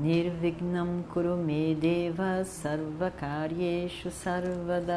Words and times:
Nirvignam 0.00 1.04
Kurume 1.12 1.74
Deva 1.74 2.42
Sarvakaryeshu 2.42 4.10
Sarvada 4.10 4.94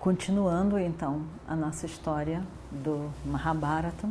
Continuando 0.00 0.78
então 0.78 1.26
a 1.46 1.54
nossa 1.54 1.84
história 1.84 2.42
do 2.70 3.10
Mahabharata, 3.22 4.08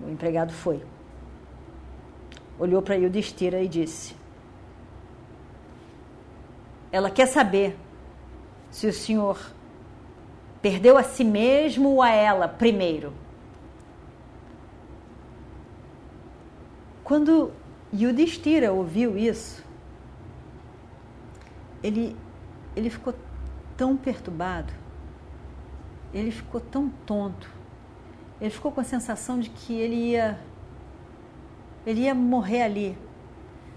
o 0.00 0.08
empregado 0.08 0.50
foi, 0.50 0.82
olhou 2.58 2.80
para 2.80 2.94
Yudhishthira 2.94 3.60
e 3.60 3.68
disse: 3.68 4.16
Ela 6.90 7.10
quer 7.10 7.26
saber 7.26 7.76
se 8.70 8.86
o 8.86 8.92
senhor 8.94 9.38
perdeu 10.62 10.96
a 10.96 11.02
si 11.02 11.22
mesmo 11.22 11.90
ou 11.90 12.00
a 12.00 12.08
ela 12.08 12.48
primeiro. 12.48 13.23
Quando 17.04 17.52
Yudhishthira 17.92 18.72
ouviu 18.72 19.18
isso, 19.18 19.62
ele, 21.82 22.16
ele 22.74 22.88
ficou 22.88 23.14
tão 23.76 23.94
perturbado, 23.94 24.72
ele 26.14 26.30
ficou 26.30 26.62
tão 26.62 26.88
tonto, 27.04 27.50
ele 28.40 28.48
ficou 28.48 28.72
com 28.72 28.80
a 28.80 28.84
sensação 28.84 29.38
de 29.38 29.50
que 29.50 29.74
ele 29.74 30.12
ia, 30.12 30.40
ele 31.86 32.00
ia 32.00 32.14
morrer 32.14 32.62
ali. 32.62 32.98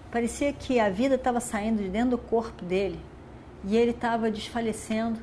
Parecia 0.09 0.53
que 0.53 0.79
a 0.79 0.89
vida 0.89 1.15
estava 1.15 1.41
saindo 1.41 1.83
de 1.83 1.89
dentro 1.89 2.11
do 2.11 2.17
corpo 2.17 2.63
dele 2.63 3.01
e 3.65 3.75
ele 3.75 3.91
estava 3.91 4.31
desfalecendo. 4.31 5.19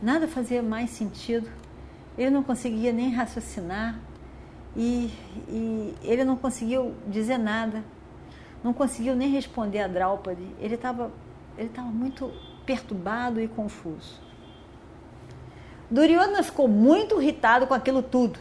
Nada 0.00 0.26
fazia 0.26 0.62
mais 0.62 0.88
sentido. 0.88 1.50
Ele 2.16 2.30
não 2.30 2.42
conseguia 2.42 2.90
nem 2.90 3.10
raciocinar 3.10 4.00
e, 4.76 5.10
e 5.48 5.94
ele 6.02 6.24
não 6.24 6.36
conseguiu 6.36 6.94
dizer 7.06 7.38
nada. 7.38 7.84
Não 8.62 8.72
conseguiu 8.72 9.14
nem 9.14 9.28
responder 9.30 9.80
a 9.80 9.86
Draupadi. 9.88 10.48
Ele 10.58 10.74
estava 10.74 11.10
ele 11.56 11.68
estava 11.68 11.88
muito 11.88 12.32
perturbado 12.66 13.40
e 13.40 13.48
confuso. 13.48 14.20
Duryodhana 15.90 16.42
ficou 16.42 16.66
muito 16.66 17.20
irritado 17.20 17.66
com 17.66 17.74
aquilo 17.74 18.02
tudo. 18.02 18.38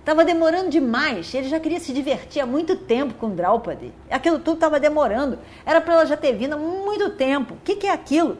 Estava 0.00 0.24
demorando 0.24 0.68
demais, 0.68 1.32
ele 1.32 1.48
já 1.48 1.58
queria 1.58 1.80
se 1.80 1.92
divertir 1.92 2.42
há 2.42 2.46
muito 2.46 2.76
tempo 2.76 3.14
com 3.14 3.34
Draupadi. 3.34 3.92
Aquilo 4.10 4.38
tudo 4.38 4.54
estava 4.54 4.78
demorando. 4.78 5.38
Era 5.64 5.80
para 5.80 5.94
ela 5.94 6.06
já 6.06 6.16
ter 6.16 6.32
vindo 6.34 6.54
há 6.54 6.58
muito 6.58 7.10
tempo. 7.10 7.54
O 7.54 7.58
que, 7.64 7.76
que 7.76 7.86
é 7.86 7.92
aquilo? 7.92 8.36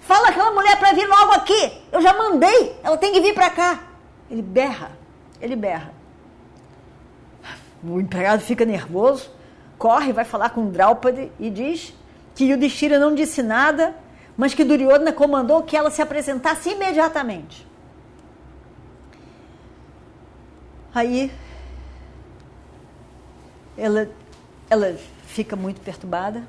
Fala 0.00 0.28
aquela 0.28 0.52
mulher 0.52 0.78
para 0.78 0.92
vir 0.92 1.06
logo 1.06 1.32
aqui. 1.32 1.72
Eu 1.92 2.00
já 2.00 2.14
mandei, 2.14 2.76
ela 2.82 2.96
tem 2.96 3.12
que 3.12 3.20
vir 3.20 3.34
para 3.34 3.50
cá. 3.50 3.82
Ele 4.30 4.40
berra, 4.40 4.92
ele 5.40 5.56
berra. 5.56 5.92
O 7.86 8.00
empregado 8.00 8.40
fica 8.40 8.64
nervoso, 8.64 9.30
corre, 9.76 10.12
vai 10.12 10.24
falar 10.24 10.50
com 10.50 10.70
Draupadi 10.70 11.30
e 11.38 11.50
diz 11.50 11.94
que 12.34 12.44
Yudhishthira 12.44 12.98
não 12.98 13.14
disse 13.14 13.42
nada, 13.42 13.94
mas 14.36 14.54
que 14.54 14.64
Duryodhana 14.64 15.12
comandou 15.12 15.62
que 15.62 15.76
ela 15.76 15.90
se 15.90 16.00
apresentasse 16.00 16.70
imediatamente. 16.70 17.66
Aí 20.94 21.30
ela, 23.76 24.08
ela 24.70 24.96
fica 25.26 25.56
muito 25.56 25.80
perturbada, 25.80 26.42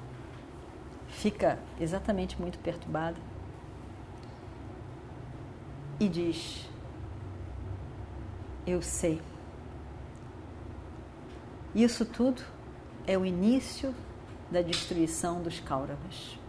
fica 1.09 1.57
exatamente 1.79 2.39
muito 2.39 2.59
perturbada 2.59 3.17
e 5.99 6.07
diz: 6.07 6.67
Eu 8.65 8.81
sei. 8.81 9.19
Isso 11.75 12.05
tudo 12.05 12.41
é 13.05 13.17
o 13.17 13.25
início 13.25 13.93
da 14.49 14.61
destruição 14.61 15.41
dos 15.41 15.59
Kauravas. 15.59 16.39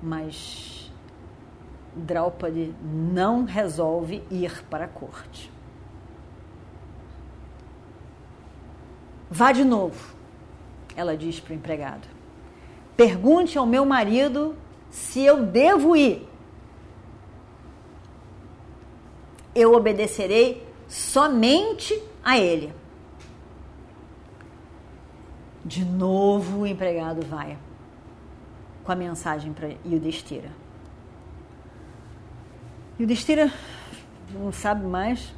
Mas 0.00 0.92
Draupadi 1.96 2.72
não 2.80 3.44
resolve 3.44 4.22
ir 4.30 4.62
para 4.70 4.84
a 4.84 4.88
corte. 4.88 5.50
Vá 9.28 9.50
de 9.50 9.64
novo, 9.64 10.14
ela 10.94 11.16
diz 11.16 11.40
para 11.40 11.54
o 11.54 11.56
empregado. 11.56 12.06
Pergunte 12.96 13.58
ao 13.58 13.66
meu 13.66 13.84
marido 13.84 14.54
se 14.90 15.24
eu 15.24 15.44
devo 15.44 15.96
ir. 15.96 16.28
Eu 19.52 19.74
obedecerei 19.74 20.64
somente 20.86 22.00
a 22.24 22.38
ele. 22.38 22.72
De 25.64 25.84
novo 25.84 26.60
o 26.60 26.66
empregado 26.66 27.22
vai 27.22 27.58
com 28.82 28.92
a 28.92 28.94
mensagem 28.94 29.52
para 29.52 29.68
Yudhishthira. 29.84 30.50
Yudhishthira 32.98 33.52
não 34.32 34.52
sabe 34.52 34.84
mais, 34.86 35.34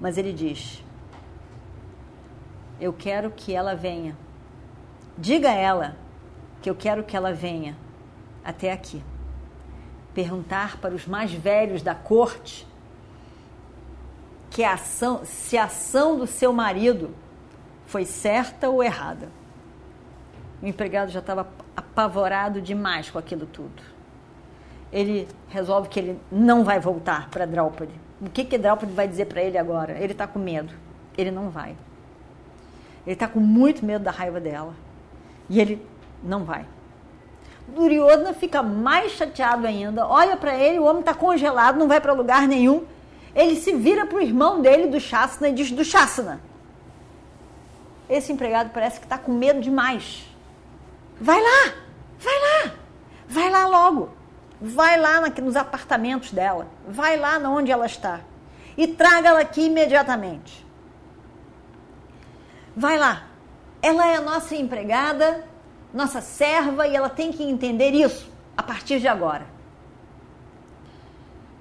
mas 0.00 0.18
ele 0.18 0.32
diz: 0.32 0.82
Eu 2.80 2.92
quero 2.92 3.30
que 3.30 3.54
ela 3.54 3.74
venha. 3.74 4.16
Diga 5.16 5.50
a 5.50 5.54
ela 5.54 5.96
que 6.62 6.68
eu 6.68 6.74
quero 6.74 7.04
que 7.04 7.16
ela 7.16 7.32
venha 7.32 7.76
até 8.44 8.72
aqui. 8.72 9.02
Perguntar 10.14 10.78
para 10.78 10.94
os 10.94 11.06
mais 11.06 11.32
velhos 11.32 11.82
da 11.82 11.94
corte 11.94 12.66
que 14.50 14.64
a 14.64 14.74
ação, 14.74 15.20
se 15.24 15.56
a 15.56 15.64
ação 15.64 16.18
do 16.18 16.26
seu 16.26 16.52
marido 16.52 17.14
foi 17.86 18.04
certa 18.04 18.68
ou 18.68 18.82
errada. 18.82 19.28
O 20.62 20.66
empregado 20.66 21.10
já 21.10 21.20
estava 21.20 21.48
apavorado 21.76 22.60
demais 22.60 23.08
com 23.08 23.18
aquilo 23.18 23.46
tudo. 23.46 23.82
Ele 24.92 25.26
resolve 25.48 25.88
que 25.88 25.98
ele 25.98 26.20
não 26.30 26.64
vai 26.64 26.78
voltar 26.78 27.30
para 27.30 27.46
Draupadi. 27.46 27.94
O 28.20 28.28
que 28.28 28.44
que 28.44 28.58
Draupadi 28.58 28.92
vai 28.92 29.08
dizer 29.08 29.26
para 29.26 29.40
ele 29.40 29.56
agora? 29.56 29.92
Ele 29.98 30.12
está 30.12 30.26
com 30.26 30.38
medo. 30.38 30.74
Ele 31.16 31.30
não 31.30 31.48
vai. 31.48 31.76
Ele 33.06 33.14
está 33.14 33.26
com 33.26 33.40
muito 33.40 33.84
medo 33.84 34.04
da 34.04 34.10
raiva 34.10 34.40
dela. 34.40 34.74
E 35.48 35.60
ele 35.60 35.84
não 36.22 36.44
vai. 36.44 36.66
Duryodhana 37.68 38.34
fica 38.34 38.62
mais 38.62 39.12
chateado 39.12 39.66
ainda. 39.66 40.06
Olha 40.06 40.36
para 40.36 40.54
ele, 40.56 40.78
o 40.78 40.84
homem 40.84 41.00
está 41.00 41.14
congelado, 41.14 41.78
não 41.78 41.88
vai 41.88 42.00
para 42.00 42.12
lugar 42.12 42.46
nenhum. 42.46 42.84
Ele 43.34 43.56
se 43.56 43.72
vira 43.74 44.06
para 44.06 44.18
o 44.18 44.20
irmão 44.20 44.60
dele, 44.60 44.88
do 44.88 45.00
Shasana, 45.00 45.48
e 45.48 45.52
diz: 45.52 45.70
Do 45.70 45.84
Shasana, 45.84 46.40
esse 48.08 48.32
empregado 48.32 48.70
parece 48.70 48.98
que 48.98 49.06
está 49.06 49.18
com 49.18 49.32
medo 49.32 49.60
demais. 49.60 50.26
Vai 51.20 51.40
lá, 51.40 51.74
vai 52.18 52.40
lá, 52.40 52.72
vai 53.28 53.50
lá 53.50 53.66
logo. 53.66 54.20
Vai 54.62 55.00
lá 55.00 55.22
nos 55.42 55.56
apartamentos 55.56 56.32
dela, 56.32 56.68
vai 56.86 57.16
lá 57.16 57.38
onde 57.48 57.72
ela 57.72 57.86
está 57.86 58.20
e 58.76 58.86
traga-la 58.86 59.40
aqui 59.40 59.62
imediatamente. 59.62 60.66
Vai 62.76 62.98
lá. 62.98 63.24
Ela 63.80 64.06
é 64.06 64.16
a 64.16 64.20
nossa 64.20 64.54
empregada, 64.54 65.44
nossa 65.94 66.20
serva 66.20 66.86
e 66.86 66.94
ela 66.94 67.08
tem 67.08 67.32
que 67.32 67.42
entender 67.42 67.92
isso 67.92 68.30
a 68.54 68.62
partir 68.62 69.00
de 69.00 69.08
agora. 69.08 69.46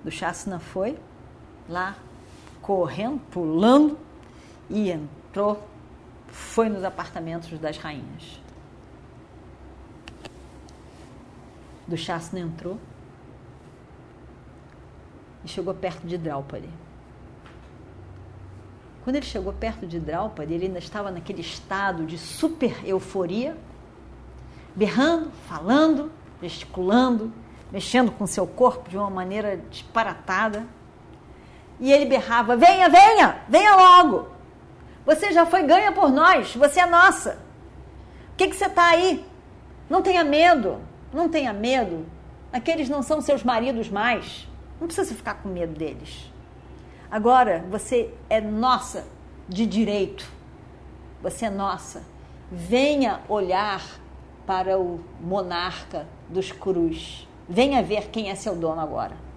Do 0.04 0.12
Shasana 0.12 0.60
foi 0.60 0.98
lá, 1.70 1.96
correndo, 2.62 3.20
pulando 3.32 3.98
e 4.70 4.92
entrou, 4.92 5.64
foi 6.28 6.70
nos 6.70 6.84
apartamentos 6.84 7.58
das 7.60 7.78
rainhas. 7.78 8.40
do 11.90 11.98
Shasna 11.98 12.40
entrou 12.40 12.78
e 15.44 15.48
chegou 15.48 15.74
perto 15.74 16.06
de 16.06 16.18
Draupadi. 16.18 16.70
Quando 19.04 19.16
ele 19.16 19.26
chegou 19.26 19.52
perto 19.52 19.88
de 19.88 20.00
Draupadi, 20.00 20.54
ele 20.54 20.68
ainda 20.68 20.80
estava 20.80 21.10
naquele 21.10 21.42
estado 21.42 22.06
de 22.06 22.18
super 22.18 22.86
euforia, 22.86 23.58
berrando, 24.76 25.32
falando, 25.48 26.12
gesticulando, 26.42 27.34
mexendo 27.72 28.12
com 28.12 28.28
seu 28.28 28.46
corpo 28.46 28.90
de 28.90 28.98
uma 28.98 29.10
maneira 29.10 29.58
disparatada. 29.70 30.68
E 31.80 31.92
ele 31.92 32.06
berrava: 32.06 32.56
Venha, 32.56 32.90
venha, 32.90 33.42
venha 33.48 33.76
logo! 33.76 34.28
Você 35.06 35.32
já 35.32 35.46
foi 35.46 35.64
ganha 35.64 35.92
por 35.92 36.12
nós, 36.12 36.56
você 36.56 36.82
é 36.82 36.86
nossa. 36.86 37.40
O 38.34 38.36
que, 38.38 38.48
que 38.48 38.56
você 38.56 38.66
está 38.66 38.90
aí? 38.90 39.26
Não 39.90 40.02
tenha 40.02 40.24
medo, 40.24 40.80
não 41.12 41.28
tenha 41.28 41.52
medo. 41.52 42.06
Aqueles 42.54 42.90
não 42.90 43.02
são 43.02 43.22
seus 43.22 43.44
maridos 43.44 43.90
mais. 43.90 44.48
Não 44.80 44.88
precisa 44.88 45.14
ficar 45.16 45.36
com 45.36 45.50
medo 45.50 45.74
deles. 45.74 46.32
Agora, 47.10 47.66
você 47.70 48.14
é 48.30 48.40
nossa 48.40 49.08
de 49.48 49.66
direito. 49.66 50.32
Você 51.22 51.46
é 51.46 51.50
nossa. 51.50 52.04
Venha 52.52 53.22
olhar 53.28 53.84
para 54.46 54.80
o 54.80 55.04
monarca 55.20 56.08
dos 56.30 56.52
cruz. 56.52 57.28
Venha 57.48 57.82
ver 57.82 58.10
quem 58.10 58.30
é 58.30 58.36
seu 58.36 58.56
dono 58.56 58.80
agora. 58.80 59.29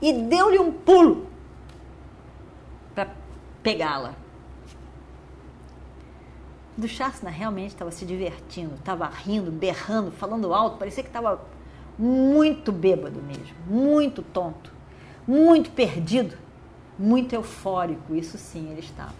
E 0.00 0.12
deu-lhe 0.12 0.58
um 0.58 0.72
pulo 0.72 1.26
para 2.94 3.10
pegá-la. 3.62 4.14
Do 6.76 6.82
Duchasna 6.82 7.28
realmente 7.28 7.68
estava 7.68 7.90
se 7.90 8.06
divertindo, 8.06 8.74
estava 8.76 9.06
rindo, 9.06 9.50
berrando, 9.50 10.10
falando 10.10 10.54
alto, 10.54 10.78
parecia 10.78 11.02
que 11.02 11.10
estava 11.10 11.40
muito 11.98 12.72
bêbado 12.72 13.20
mesmo, 13.20 13.54
muito 13.66 14.22
tonto, 14.22 14.72
muito 15.26 15.70
perdido, 15.72 16.38
muito 16.98 17.34
eufórico, 17.34 18.14
isso 18.14 18.38
sim 18.38 18.70
ele 18.70 18.80
estava. 18.80 19.12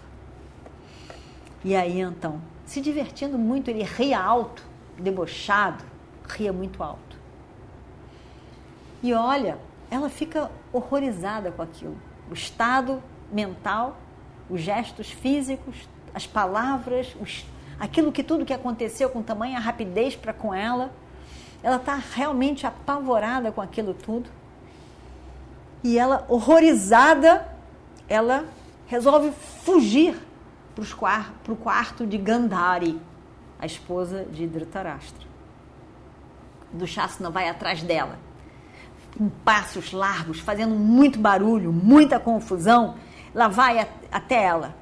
E 1.63 1.75
aí 1.75 1.99
então, 1.99 2.41
se 2.65 2.81
divertindo 2.81 3.37
muito, 3.37 3.69
ele 3.69 3.83
ria 3.83 4.19
alto, 4.19 4.65
debochado, 4.97 5.83
ria 6.27 6.51
muito 6.51 6.81
alto. 6.81 7.15
E 9.03 9.13
olha, 9.13 9.59
ela 9.91 10.09
fica 10.09 10.49
horrorizada 10.71 11.51
com 11.51 11.61
aquilo. 11.61 11.97
O 12.29 12.33
estado 12.33 13.03
mental, 13.29 13.97
os 14.49 14.61
gestos 14.61 15.11
físicos, 15.11 15.75
as 16.13 16.25
palavras, 16.25 17.13
os, 17.19 17.45
aquilo 17.77 18.11
que 18.11 18.23
tudo 18.23 18.45
que 18.45 18.53
aconteceu 18.53 19.09
com 19.09 19.21
tamanha 19.21 19.59
rapidez 19.59 20.15
para 20.15 20.31
com 20.31 20.53
ela. 20.53 20.91
Ela 21.61 21.75
está 21.75 21.95
realmente 21.95 22.65
apavorada 22.65 23.51
com 23.51 23.61
aquilo 23.61 23.93
tudo. 23.93 24.29
E 25.83 25.99
ela, 25.99 26.25
horrorizada, 26.29 27.47
ela 28.07 28.45
resolve 28.87 29.31
fugir 29.31 30.17
para 30.73 31.53
o 31.53 31.57
quarto 31.57 32.07
de 32.07 32.17
Gandhari, 32.17 32.99
a 33.59 33.65
esposa 33.65 34.25
de 34.25 34.47
Dhritarashtra. 34.47 35.27
Dushasana 36.71 37.29
vai 37.29 37.49
atrás 37.49 37.83
dela, 37.83 38.17
com 39.17 39.29
passos 39.29 39.91
largos, 39.91 40.39
fazendo 40.39 40.75
muito 40.75 41.19
barulho, 41.19 41.71
muita 41.71 42.19
confusão. 42.19 42.95
Lá 43.33 43.47
vai 43.47 43.87
até 44.11 44.43
ela. 44.43 44.75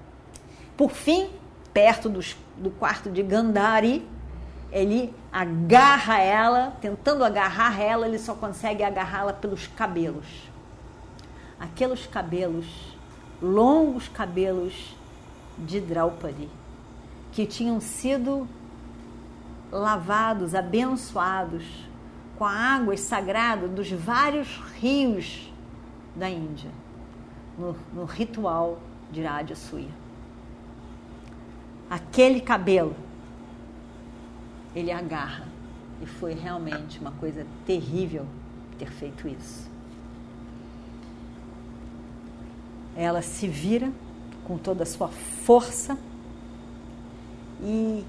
Por 0.78 0.92
fim, 0.92 1.30
perto 1.74 2.10
dos, 2.10 2.36
do 2.58 2.70
quarto 2.70 3.10
de 3.10 3.22
Gandhari, 3.22 4.08
ele 4.72 5.14
agarra 5.32 6.20
ela, 6.20 6.74
tentando 6.80 7.24
agarrar 7.24 7.80
ela, 7.80 8.08
ele 8.08 8.20
só 8.20 8.34
consegue 8.34 8.84
agarrá-la 8.84 9.34
pelos 9.34 9.68
cabelos. 9.68 10.26
Aqueles 11.60 12.06
cabelos, 12.06 12.66
longos 13.42 14.08
cabelos 14.08 14.96
de 15.58 15.82
Draupadi, 15.82 16.50
que 17.32 17.46
tinham 17.46 17.82
sido 17.82 18.48
lavados, 19.72 20.56
abençoados 20.56 21.89
com 22.40 22.46
a 22.46 22.54
água 22.54 22.96
sagrada 22.96 23.68
dos 23.68 23.92
vários 23.92 24.48
rios 24.80 25.52
da 26.16 26.30
Índia, 26.30 26.72
no, 27.58 27.76
no 27.94 28.06
ritual 28.06 28.80
de 29.12 29.22
Rajasuya. 29.22 29.92
Aquele 31.90 32.40
cabelo, 32.40 32.96
ele 34.74 34.90
agarra. 34.90 35.50
E 36.02 36.06
foi 36.06 36.34
realmente 36.34 36.98
uma 37.00 37.12
coisa 37.12 37.46
terrível 37.66 38.26
ter 38.78 38.90
feito 38.90 39.28
isso. 39.28 39.70
Ela 42.96 43.22
se 43.22 43.50
vira 43.50 43.92
com 44.46 44.58
toda 44.58 44.84
a 44.84 44.86
sua 44.86 45.10
força 45.10 45.98
e 47.62 48.06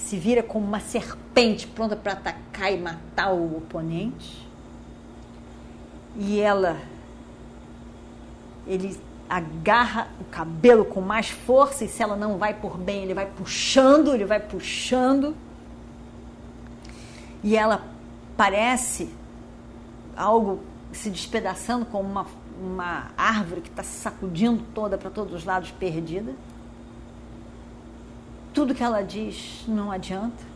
se 0.00 0.16
vira 0.16 0.42
como 0.42 0.66
uma 0.66 0.80
serpente 0.80 1.66
pronta 1.66 1.94
para 1.94 2.12
atacar 2.12 2.72
e 2.72 2.78
matar 2.78 3.32
o 3.32 3.58
oponente. 3.58 4.48
E 6.16 6.40
ela 6.40 6.78
ele 8.66 8.98
agarra 9.28 10.08
o 10.20 10.24
cabelo 10.24 10.84
com 10.84 11.00
mais 11.00 11.30
força 11.30 11.84
e 11.84 11.88
se 11.88 12.02
ela 12.02 12.16
não 12.16 12.36
vai 12.38 12.54
por 12.54 12.76
bem, 12.76 13.04
ele 13.04 13.14
vai 13.14 13.26
puxando, 13.26 14.12
ele 14.14 14.24
vai 14.24 14.40
puxando. 14.40 15.36
E 17.42 17.56
ela 17.56 17.84
parece 18.36 19.08
algo 20.16 20.60
se 20.92 21.08
despedaçando 21.10 21.86
como 21.86 22.08
uma 22.08 22.26
uma 22.60 23.10
árvore 23.16 23.62
que 23.62 23.70
está 23.70 23.82
se 23.82 23.98
sacudindo 23.98 24.62
toda 24.74 24.98
para 24.98 25.08
todos 25.08 25.32
os 25.32 25.44
lados, 25.44 25.70
perdida. 25.70 26.34
Tudo 28.52 28.74
que 28.74 28.82
ela 28.82 29.02
diz 29.02 29.64
não 29.66 29.90
adianta. 29.90 30.50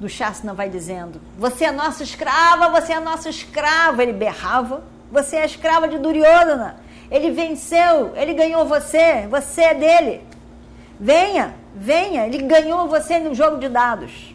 Do 0.00 0.08
Shasna 0.08 0.54
vai 0.54 0.68
dizendo: 0.68 1.20
Você 1.36 1.64
é 1.64 1.72
nossa 1.72 2.02
escrava, 2.02 2.68
você 2.68 2.92
é 2.92 3.00
nossa 3.00 3.28
escrava. 3.28 4.02
Ele 4.02 4.12
berrava: 4.12 4.82
Você 5.10 5.36
é 5.36 5.44
escrava 5.44 5.88
de 5.88 5.98
Duryodhana. 5.98 6.76
Ele 7.10 7.30
venceu, 7.30 8.12
ele 8.16 8.34
ganhou 8.34 8.66
você, 8.66 9.26
você 9.28 9.62
é 9.62 9.74
dele. 9.74 10.22
Venha, 11.00 11.54
venha, 11.74 12.26
ele 12.26 12.38
ganhou 12.38 12.88
você 12.88 13.18
no 13.18 13.34
jogo 13.34 13.58
de 13.58 13.68
dados. 13.68 14.34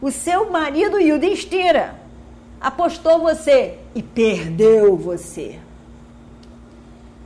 O 0.00 0.10
seu 0.10 0.50
marido 0.50 0.98
Yudhishthira 0.98 1.94
apostou 2.60 3.20
você 3.20 3.78
e 3.94 4.02
perdeu 4.02 4.96
você. 4.96 5.58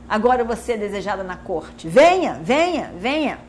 Agora 0.07 0.43
você 0.43 0.73
é 0.73 0.77
desejada 0.77 1.23
na 1.23 1.37
corte. 1.37 1.87
Venha, 1.87 2.39
venha, 2.41 2.91
venha. 2.97 3.48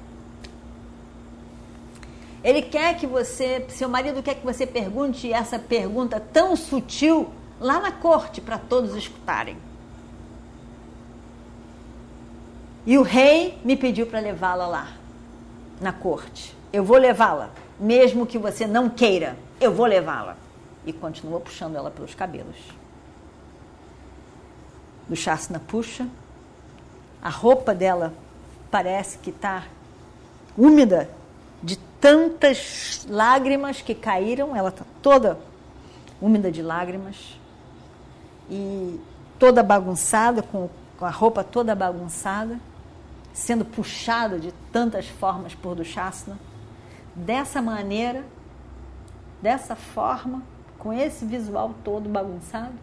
Ele 2.42 2.62
quer 2.62 2.96
que 2.96 3.06
você, 3.06 3.66
seu 3.68 3.88
marido 3.88 4.22
quer 4.22 4.34
que 4.34 4.44
você 4.44 4.66
pergunte 4.66 5.32
essa 5.32 5.58
pergunta 5.58 6.18
tão 6.18 6.56
sutil 6.56 7.30
lá 7.60 7.78
na 7.80 7.92
corte 7.92 8.40
para 8.40 8.56
todos 8.58 8.96
escutarem. 8.96 9.56
E 12.86 12.96
o 12.96 13.02
rei 13.02 13.58
me 13.62 13.76
pediu 13.76 14.06
para 14.06 14.20
levá-la 14.20 14.66
lá, 14.66 14.92
na 15.80 15.92
corte. 15.92 16.56
Eu 16.72 16.82
vou 16.82 16.96
levá-la, 16.96 17.50
mesmo 17.78 18.26
que 18.26 18.38
você 18.38 18.66
não 18.66 18.88
queira, 18.88 19.36
eu 19.60 19.72
vou 19.72 19.84
levá-la 19.84 20.36
e 20.86 20.92
continua 20.92 21.40
puxando 21.40 21.76
ela 21.76 21.90
pelos 21.90 22.14
cabelos. 22.14 22.56
Do 25.06 25.14
Shasna 25.14 25.60
puxa, 25.60 26.08
a 27.20 27.28
roupa 27.28 27.74
dela 27.74 28.14
parece 28.70 29.18
que 29.18 29.28
está 29.28 29.64
úmida 30.56 31.10
de 31.62 31.76
tantas 32.00 33.06
lágrimas 33.08 33.82
que 33.82 33.94
caíram, 33.94 34.56
ela 34.56 34.70
está 34.70 34.84
toda 35.02 35.38
úmida 36.20 36.50
de 36.50 36.62
lágrimas 36.62 37.38
e 38.50 39.00
toda 39.38 39.62
bagunçada, 39.62 40.42
com, 40.42 40.68
a 41.00 41.10
roupa 41.10 41.42
toda 41.42 41.74
bagunçada, 41.74 42.58
sendo 43.32 43.64
puxada 43.64 44.38
de 44.38 44.52
tantas 44.70 45.08
formas 45.08 45.54
por 45.54 45.74
Dushasana. 45.74 46.38
Dessa 47.14 47.62
maneira, 47.62 48.24
dessa 49.40 49.74
forma, 49.74 50.42
com 50.78 50.92
esse 50.92 51.24
visual 51.24 51.74
todo 51.82 52.08
bagunçado, 52.08 52.74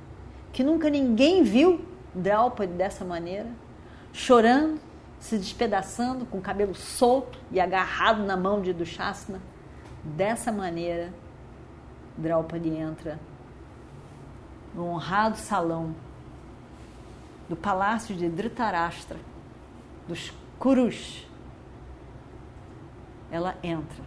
que 0.51 0.63
nunca 0.63 0.89
ninguém 0.89 1.43
viu 1.43 1.86
Draupadi 2.15 2.74
dessa 2.74 3.05
maneira, 3.05 3.48
chorando, 4.12 4.79
se 5.19 5.38
despedaçando, 5.38 6.25
com 6.25 6.38
o 6.38 6.41
cabelo 6.41 6.75
solto 6.75 7.39
e 7.51 7.59
agarrado 7.59 8.24
na 8.24 8.38
mão 8.38 8.62
de 8.62 8.74
Dushasana. 8.74 9.41
Dessa 10.03 10.51
maneira, 10.51 11.13
Draupadi 12.17 12.69
entra 12.69 13.19
no 14.74 14.86
honrado 14.86 15.38
salão 15.38 15.95
do 17.50 17.55
palácio 17.55 18.15
de 18.15 18.29
Dhritarashtra, 18.29 19.17
dos 20.07 20.31
Kurus. 20.59 21.25
Ela 23.31 23.55
entra 23.62 24.03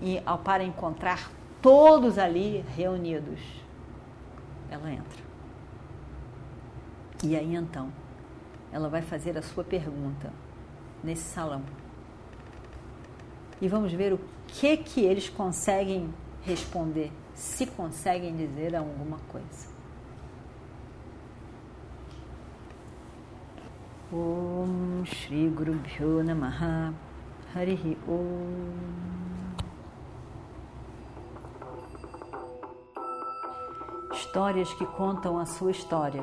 e 0.00 0.22
ao 0.24 0.38
para 0.38 0.64
encontrar 0.64 1.30
todos 1.60 2.18
ali 2.18 2.64
reunidos. 2.74 3.40
Ela 4.70 4.90
entra. 4.90 5.24
E 7.24 7.36
aí 7.36 7.54
então, 7.54 7.90
ela 8.72 8.88
vai 8.88 9.02
fazer 9.02 9.36
a 9.38 9.42
sua 9.42 9.64
pergunta 9.64 10.32
nesse 11.02 11.22
salão. 11.22 11.62
E 13.60 13.68
vamos 13.68 13.92
ver 13.92 14.12
o 14.12 14.20
que 14.48 14.76
que 14.76 15.00
eles 15.00 15.28
conseguem 15.28 16.12
responder, 16.42 17.10
se 17.34 17.66
conseguem 17.66 18.36
dizer 18.36 18.76
alguma 18.76 19.18
coisa. 19.28 19.76
Om 24.12 25.04
Shri 25.04 25.48
Guru 25.48 25.74
Bhyo 25.74 26.22
Namaha 26.22 26.94
Harihi 27.52 27.98
Om 28.06 28.96
Histórias 34.12 34.72
que 34.74 34.86
contam 34.86 35.38
a 35.38 35.46
sua 35.46 35.70
história, 35.70 36.22